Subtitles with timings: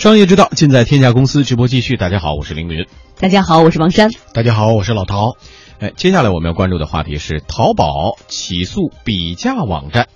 [0.00, 1.98] 商业之道，尽在天下公司直播继续。
[1.98, 2.86] 大家好，我是凌云。
[3.18, 4.08] 大家好，我是王珊。
[4.32, 5.36] 大家好，我是老陶。
[5.78, 10.08] 哎，接下来我们要关注的话题是淘宝起诉比价网站。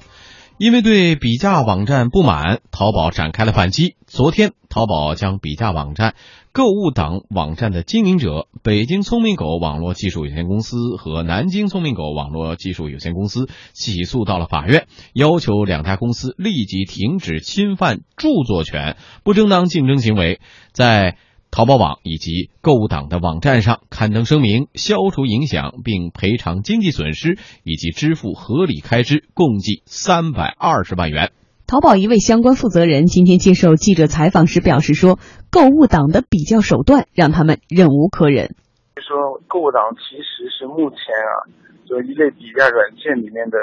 [0.56, 3.96] 因为对比价网站不满，淘宝展开了反击。
[4.06, 6.14] 昨天，淘宝将比价网站、
[6.52, 20.40] 购物党网站的经营者北京聪明狗网络技术有限公司和南京聪明狗网络技术有限公司起诉到了法院，要求两家公司立即停止侵犯著作权、不正当竞争行为，
[20.72, 21.16] 在。
[21.54, 31.30] 淘宝网以及购物党的网站上刊登声明，消除影响，并赔偿经济损失以及支付合理开支，共计三百二十万元。
[31.68, 38.56] 淘宝一位相关负责人今天接受记者采访时表示说：“购物党的比较手段让他们忍无可忍。
[38.96, 41.46] 说购物党其实是目前啊，
[41.88, 43.58] 就一类比价软件里面的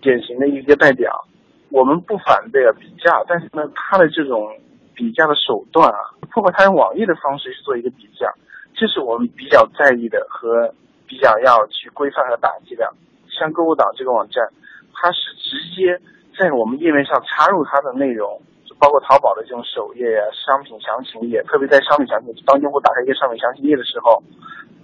[0.00, 1.28] 典型的一个代表。
[1.68, 4.48] 我们不反对啊比价，但是呢，他的这种。”
[5.00, 8.28] 比价的手段啊，破坏他用网页的方式去做一个比价，
[8.74, 10.74] 这是我们比较在意的和
[11.08, 12.92] 比较要去规范和打击的。
[13.30, 14.44] 像购物党这个网站，
[14.92, 15.98] 它是直接
[16.38, 24.22] 在我们页面上插入它的内容，就包括淘宝的这种首页呀、商品详情页，特别在商品详情，当用户打开一个商品详情页的时候，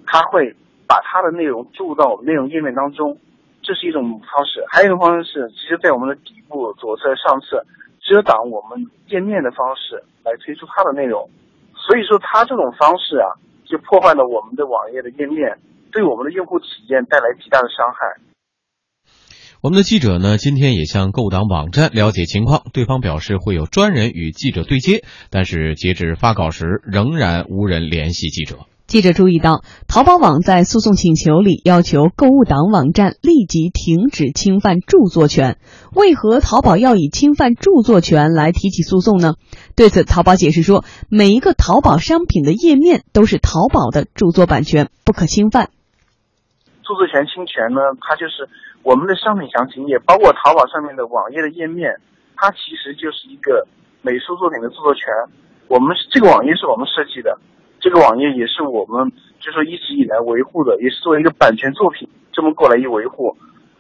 [0.07, 0.57] 它会
[0.89, 3.19] 把它的内容注入到我们内容页面当中，
[3.61, 4.65] 这是一种方式。
[4.73, 7.63] 还有一种方式是直接在我们的底部左侧、上侧。
[8.07, 11.29] 遮挡我们页面的方式来推出它的内容，
[11.75, 13.35] 所以说它这种方式啊，
[13.67, 15.59] 就破坏了我们的网页的页面，
[15.91, 18.23] 对我们的用户体验带来极大的伤害。
[19.61, 28.67] 我们的记者呢，今天也向购党网站了解情况，对方表示会有专人与记者对接，但是截至发稿时，仍然无人联系记者。
[28.87, 35.59] 记者注意到，淘宝网在诉讼请求里要求购物党网站立即停止侵犯著作权。
[35.93, 39.35] 为何淘宝要以侵犯著作权来提起诉讼呢？
[39.75, 45.71] 对此，淘宝解释说，每一个淘宝商品的页面都是淘宝的著作版权，不可侵犯。
[46.87, 47.83] 著作权侵权呢？
[47.99, 48.47] 它就是
[48.85, 51.99] 我们的商品详情页，包括淘宝上面的网页的页面，
[52.37, 53.67] 它其实就是一个
[54.03, 55.03] 美术作品的著作权。
[55.67, 57.35] 我们这个网页是我们设计的。
[57.87, 63.37] 这个网页也是我们就说一直以来维护的，也是作为一个版权作品这么过来一维护。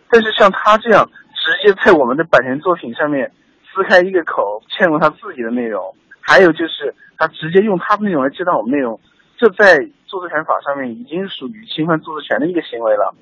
[0.08, 3.32] 但是像他这样直接在我们的版权作品上面
[3.74, 9.00] 撕开一个口，嵌入他自己的内容，还有就是他直接用他的内容来遮挡我们内容，
[9.38, 13.12] 这在著作权法上面已经属于侵犯著作权的一个行为了。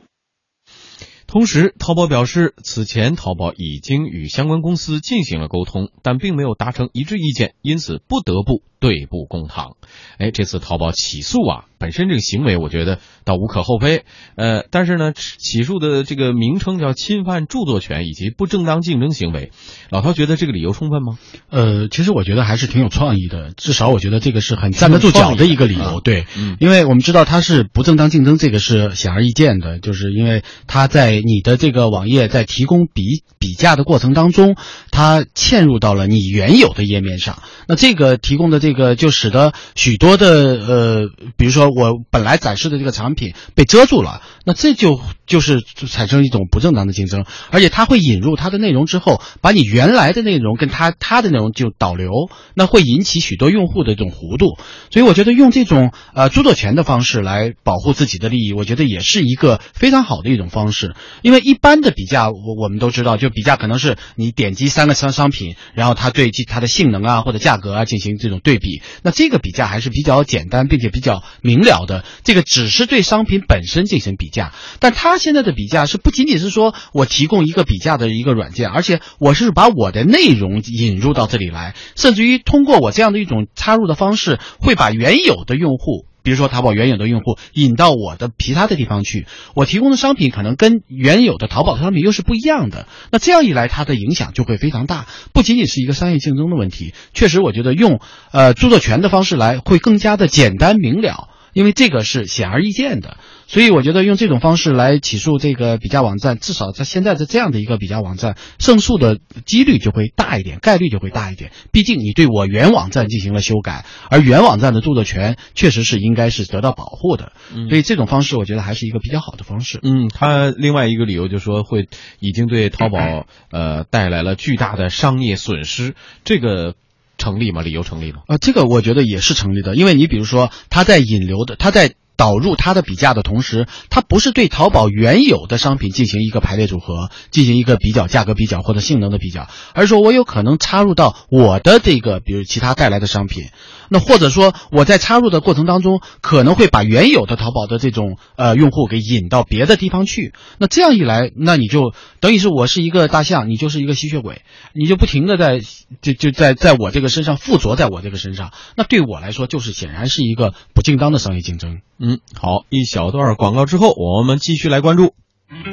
[1.26, 9.76] 同时，淘宝表示，此前淘宝已经与相关公司进行了沟通，但并没有达成一致意见，因此不得不对簿公堂。
[10.18, 11.64] 哎，这次淘宝起诉啊。
[11.76, 14.04] 本身这个行为，我觉得倒无可厚非，
[14.36, 19.50] 呃，但是呢，起诉的这个名称叫侵犯著作权以及不正当竞争行为，
[19.90, 21.18] 老陶觉得这个理由充分吗？
[21.50, 26.00] 呃，其实我觉得还是挺有创意的，至少我觉得这个是很站得住脚的一个理由。
[26.00, 26.24] 对，
[26.58, 34.56] 因为我们知道它是不正当竞争，这个是显而易见的，就是因为它在你的这个网页在提供比比价的过程当中，
[34.90, 41.64] 它嵌入到了你原有的页面上，那这个提供的这个就使得许多的呃，比如说。
[41.74, 52.10] 我本来展示的这个产品被遮住了，那这就就是产生一种不正当的竞争，而且它会引入它的内容之后，把你原来的内容跟它它的内容就导流，
[52.54, 54.56] 那会引起许多用户的这种糊涂。
[54.90, 60.94] 所以我觉得用这种呃著作权的方式来保护自己的利益，我觉得也是一个非常好的一种方式。
[61.22, 71.64] 因为一般的比价，我我们都知道，就比价可能是你点击三个商商品，然后它对它的性能啊或者价格啊进行这种对比，那这个比价还是比较简单，并且比较明。
[71.64, 86.04] 了的这个只是对商品本身进行比价，但他现在的比价是不仅仅是说我提供一个比价的一个软件，而且我是把我的内容引入到这里来，甚至于通过我这样的一种插入的方式，会把原有的用户。
[86.24, 92.88] 比如说，淘宝原有的用户引到我的其他的地方去，我提供的商品可能跟原有的淘宝商品又是不一样的。
[93.12, 96.94] 那这样一来，它的影响就会非常大，不仅仅是一个商业竞争的问题。
[97.12, 98.00] 确实，我觉得用
[98.32, 101.28] 呃著作权的方式来会更加的简单明了。
[101.54, 103.16] 因为这个是显而易见的，
[103.46, 111.52] 所以我觉得用这种方式来起诉这个比价网站，至少在现在的这样的一个比价网站，胜诉的几率就会大一点，概率就会大一点。
[111.72, 117.32] 毕竟你对我原网站进行了修改，而原网站的著作权确实是应该是得到保护的，
[117.68, 119.78] 所以这种方式我觉得还是一个比较好的方式。
[119.82, 126.74] 嗯，他另外一个理由就是说会已经对淘宝呃带来了巨大的商业损失，这个。
[127.18, 127.62] 成立吗？
[127.62, 128.20] 理由成立吗？
[128.26, 143.46] 啊，这个我觉得也是成立的，因为你比如说他在引流的，他在导入它的比价的同时，它不是对淘宝原有的商品进行一个排列组合，进行一个比较、价格比较或者性能的比较，而是说我有可能插入到我的这个，比如其他带来的商品，
[143.94, 150.32] 那或者说我在插入的过程当中，可能会把原有的淘宝的这种呃用户给引到别的地方去。
[150.58, 154.42] 那这样一来，那你就等于是我是一个大象，你就是一个吸血鬼，
[154.74, 155.60] 你就不停的在
[156.02, 161.78] 就就在在我这个身上附着在我这个身上，那对我来说就是显然是一个不正当的商业竞争。
[162.00, 165.14] 嗯，好，一小段广告之后，我们继续来关注。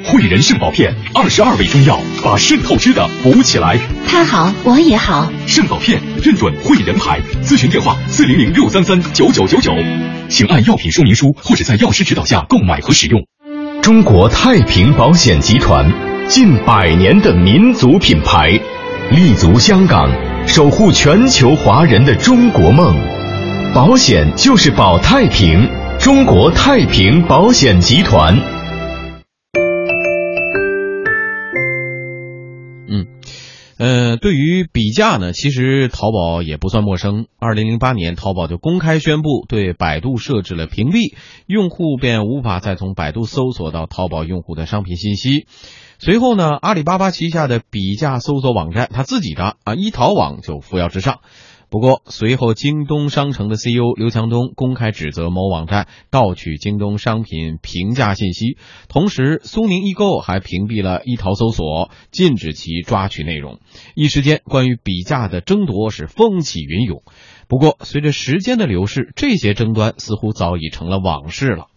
[0.04, 3.78] 汇仁肾宝片，二十二味中药，把肾透支的补起来。
[4.06, 5.30] 他好，我也好。
[5.46, 7.20] 肾宝片，认准汇仁牌。
[7.42, 9.72] 咨询电话：四零零六三三九九九九，
[10.28, 13.20] 请按药品说明书或者在药师指导下购买和使用。
[13.82, 15.90] 中国太平保险集团，
[16.28, 18.58] 近百年的民族品牌，
[19.10, 20.08] 立足香港，
[20.46, 22.96] 守护全球华人的中国梦。
[23.74, 25.68] 保险就是保太平，
[25.98, 28.61] 中国太平保险集团。
[33.82, 37.26] 呃，对于比价呢，其实淘宝也不算陌生。
[37.40, 45.48] 二零零八年，淘宝就公开宣布对百度设置了屏蔽，用户便无法再从百度搜索到淘宝用户的商品信息。
[45.98, 51.18] 随后呢，阿里巴巴旗下的比价搜索网站，它自己的啊一淘网就扶摇直上。
[51.72, 58.58] 不过，随后京东商城的 CEO 刘强东公开指责某网站盗取京东商品评价信息，
[58.90, 63.58] 同时苏宁易购还屏蔽了一淘搜索，禁止其抓取内容。
[63.94, 67.02] 一时间，关于比价的争夺是风起云涌。
[67.48, 71.68] 不过，随着时间的流逝，这些争端似乎早已成了往事了。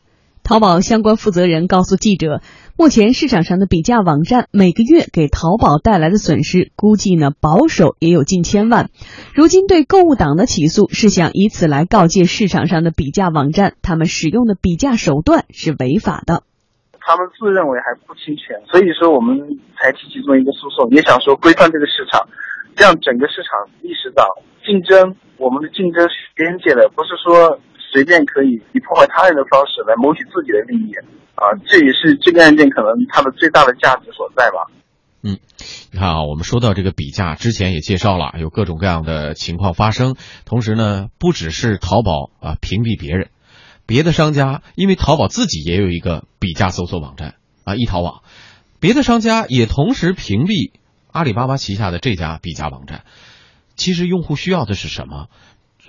[0.45, 2.39] 淘宝相关负责人告诉记者，
[2.77, 8.91] 目前市场上的比价网站每个月给淘宝带来的损失，估计呢保守也有近千万。
[9.33, 16.43] 如今对购物党的起诉，是想以此来告诫市场上的比价网站，他们使用的比价手段是违法的。
[17.01, 22.21] 他们自认为还不侵权，所以说我们才提起这么一个诉讼，也想说规范这个市场，
[22.77, 24.21] 让整个市场意识到
[24.61, 27.57] 竞争，我们的竞争是边界的，不是说。
[27.95, 30.91] 随便可以以破坏他人的方式来谋取自己的利益
[31.35, 34.67] 啊，这也是这个案件可能它的最大的价值所在吧。
[35.23, 35.39] 嗯，
[35.93, 40.17] 你看啊，我们说到这个比价之前也介绍了，有各种各样的情况发生。
[40.43, 43.29] 同时呢，不只是淘宝啊屏蔽别人，
[43.85, 48.23] 别的商家因为淘宝自己也有一个比价搜索网站啊一淘网，
[48.81, 50.73] 别的商家也同时屏蔽
[51.13, 53.05] 阿里巴巴旗下的这家比价网站。
[53.77, 55.27] 其实用户需要的是什么？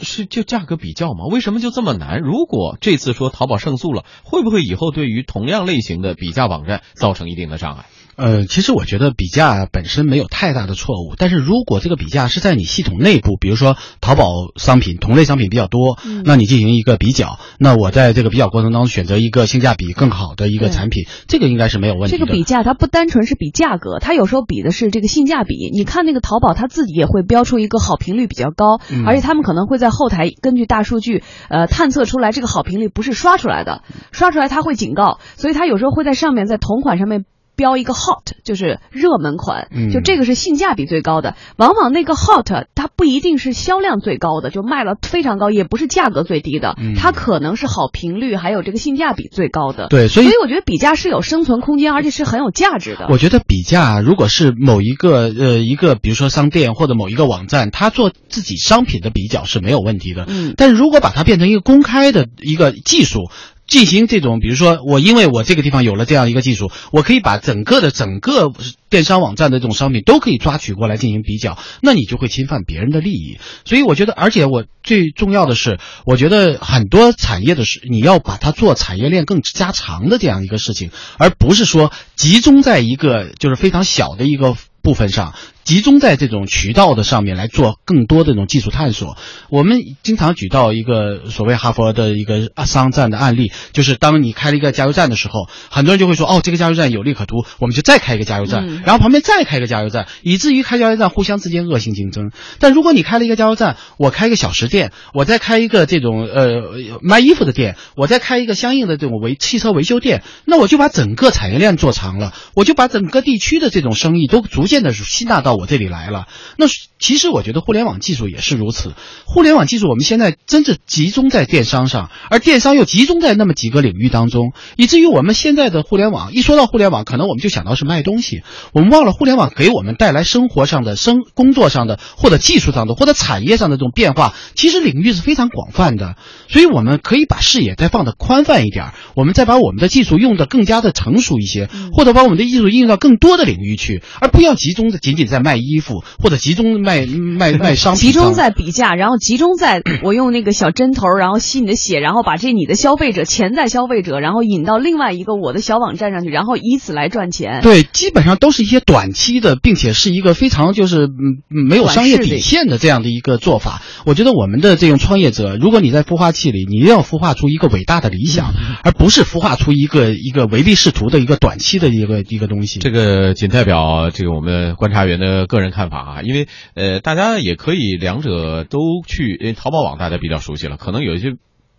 [0.00, 1.26] 是就价格比较吗？
[1.30, 2.20] 为什么就这么难？
[2.20, 7.86] 如果这次说淘宝胜诉了，会不会以后对于同样类型的比价网站造成一定的障碍？
[8.16, 14.24] 呃，其实我觉得比价本身没有太大的错误，但是如果这个比价是在你系统内部，比如说淘宝
[14.56, 22.18] 商品同类商品比较多，那你进行一个比较，那我在这个比较过程当中选择一个性价比更好的一个产品，这个应该是没有问题的。
[22.18, 25.70] 这个比价它不单纯是比价格，它有时候比的是这个性价比。
[25.70, 37.24] 你看那个淘宝，它自己也会标出一个好评率比较高，而且他们可能会在后台根据大数据呃探测出来这个好评率不是刷出来的，刷出来它会警告，所以它有时候会在上面在同款上面。
[37.56, 41.34] 标一个 hot 就是热门款，就这个是性价比最高的。
[41.56, 49.88] 往往那个 hot 它不一定是销量最高的，就卖了非常高，也不是价格最低的，它可能是好评率还有这个性价比最高的。
[49.88, 53.06] 对，所以所以我觉得比价是有生存空间，而且是很有价值的。
[53.08, 60.26] 我觉得比价如果是某一个呃一个比如说商店或者某一个网站，它做自己商品的比较是没有问题的。
[60.28, 63.30] 嗯，但是如果把它变成一个公开的一个技术。
[63.66, 68.52] 进行这种，比如说我因为我这个地方有了这样一个技术，我可以把整个的整个
[68.88, 73.38] 电商网站的这种商品都可以抓取过来进行比较，那你就会侵犯别人的利益。
[73.64, 85.34] 所以我觉得，而且我最重要的是，我觉得很多产业的是你要把它做产业链更加长的这样一个事情，而不是说集中在一个就是非常小的一个部分上。
[85.66, 89.16] 集中在这种渠道的上面来做更多的这种技术探索。
[89.50, 102.30] 我们经常举到一个所谓哈佛的一个商战的案例，就是当你开了一个加油站的时候，很多人就会说：“哦，这个加油站有利可图，我们就再开一个加油站，然后旁边再开一个加油站，以至于开加油站互相之间恶性竞争。”
[102.60, 106.62] 但如果你开了一个加油站，我开一个小食店，我再开一个这种呃
[107.02, 115.55] 卖衣服的店，我再开一个相应的这种维汽车维修店，那我就把整个产业链做长了，我就把整个地区的这种生意都逐渐的吸纳到。
[115.56, 116.26] 我这里来了，
[116.58, 116.66] 那
[116.98, 118.92] 其实我觉得互联网技术也是如此。
[119.24, 128.42] 互联网技术我们现在真正集中在电商上，而电商又集中在那么几个领域当中，以至于我们现在的互联网一说到互联网，可能我们就想到是卖东西，
[128.74, 133.86] 我们忘了互联网给我们带来生活上的、生工作上的或者技术上的或者产业上的这种。
[133.86, 136.16] 种变化，其实领域是非常广泛的。
[136.48, 157.60] 所以我们可以把视野再放得宽泛一点，我们再把我们的技术用得更加的成熟一些，或者把我们的技术应用到更多的领域去，而不要集中的仅仅在卖衣服或者集中卖卖卖商品，集中在比价，然后集中在 我用那个小针头，然后吸你的血，然后把这你的消费者潜在消费者，然后引到另外一个我的小网站上去，然后以此来赚钱。
[157.62, 163.82] 对，基本上都是一些短期的，并且是一个非常就是嗯没有商业底线的这样的一个做法。
[164.04, 172.80] 我觉得我们的这种创业者，如果你在孵化器里，你一定要孵化出一个伟大的理想，而不是孵化出一个一个唯利是图的一个短期的一个一个东西。
[172.80, 181.34] 这个仅代表这个我们观察员的个人看法啊，因为呃，大家也可以两者都去，因为淘宝网大家比较熟悉了，可能有一些。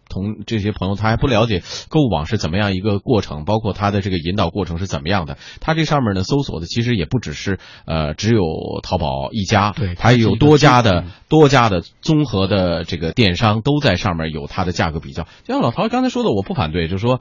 [0.09, 5.37] 同这些朋友他还不了解购物网是怎么样一个过程，包括它的这个引导过程是怎么样的。
[5.59, 8.41] 它这上面呢搜索的其实也不只是呃只有
[8.83, 15.23] 淘宝一家，对，还有多家的多家的综合的这个电商都在上面有它的价格比较。
[15.43, 17.19] 就像老陶刚才说的，我不反对，就是说。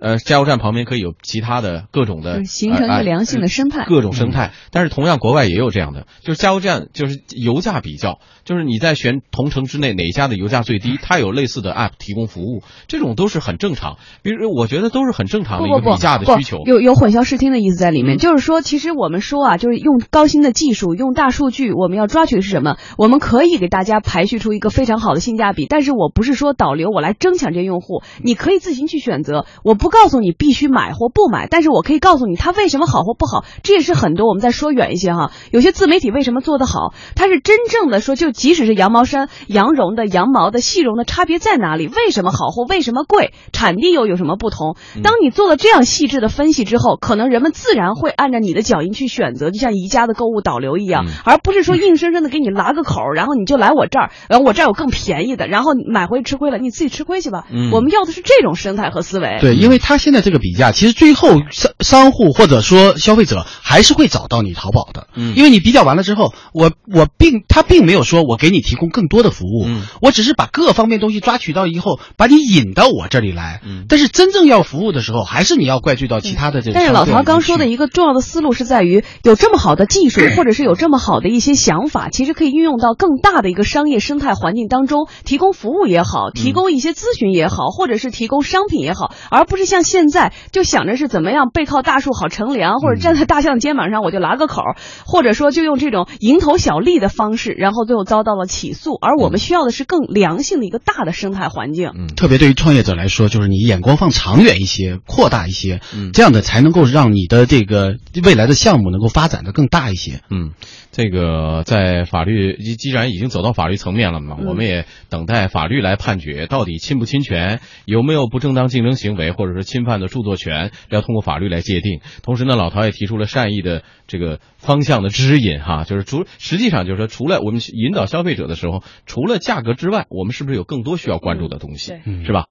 [0.00, 4.52] 呃，加油站旁边可以有其他的各种的，形成一个良性的生态，各种生态。
[4.70, 13.96] 但是同样，国外也有这样的，就是加油站，就是油价比较，就是你在选同城之内哪家的油价最低，它有类似的 app 提供服务，这种都是很正常。
[14.22, 16.58] 比如，我觉得都是很正常的一个比价的需求。
[16.66, 22.76] 有有混淆视听的意思在里面，就是说，其实我们说啊，就是用高新的技术，用大数据，我们要抓取的是什么？
[22.98, 33.44] 我们可以给大家排序出一个非常好的性价比，但是我不是说导流我来争抢这些用户，你可以自行去选择，我不告诉你必须买或不买，但是我可以告诉你它为什么好或不好。
[33.62, 41.86] 这也是很多我们再说远一些哈，有些自媒体为什么做得好，它是真正的说，就即使是羊毛衫、羊绒的、羊毛的、细绒的差别在哪里？
[41.86, 43.32] 为什么好或为什么贵？
[43.52, 44.74] 产地又有什么不同？
[45.04, 57.44] 当你做了这样细致的分析之后，可能人们自然会按照你的脚印去选择，就像宜家的购物导流一样，而不是说硬生生的给你拉个口，然后你就来我这儿，然后我这儿有更便宜的，然后买回去吃亏了，你自己吃亏去吧。
[57.70, 59.38] 我们要的是这种生态和思维。
[59.40, 76.74] 对，因为为他现在这个比价，其实最后商商户或者说消费者还是会找到你淘宝的，嗯，因为你比较完了之后，我我并他并没有说我给你提供更多的服务，嗯，我只是把各方面东西抓取到以后，把你引到我这里来，嗯，但是真正要服务的时候，还是你要怪罪到其他的这个。
[76.74, 94.62] 但是老陶刚说的一个重要的思路是在于，有这么好的技术，或者是有这么好的一些想法，其实可以运用到更大的一个商业生态环境当中，提供服务也好，提供一些咨询也好，或者是提供商品也好，而不是像现在就想着是怎么样背靠大树好乘凉，或者站在大象肩膀上我就拉个口，
[95.06, 98.94] 或者说就用这种蝇头小利的方式，然后最后遭到了起诉。
[98.94, 101.90] 而我们需要的是更良性的一个大的生态环境。
[101.94, 110.20] 嗯，特别对于创业者来说，就是你眼光放长远一些，扩大一些，嗯，这样的才能够让你的这个未来的项目能够发展的更大一些。
[110.30, 110.52] 嗯，
[110.92, 122.00] 这个在法律既既然已经走到法律层面了嘛，嗯我们也等待法律来判决，到底侵不侵权，有没有不正当竞争行为，或者是侵犯的著作权，要通过法律来界定。
[122.22, 132.42] 同时呢，老陶也提出了善意的这个方向的指引哈，就是除实际上就是说，除了我们引导消费者的时候，除了价格之外，我们是不是有更多需要关注的东西，嗯是吧？